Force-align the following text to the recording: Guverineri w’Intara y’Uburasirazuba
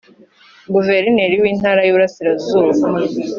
Guverineri 0.73 1.35
w’Intara 1.41 1.81
y’Uburasirazuba 1.83 2.73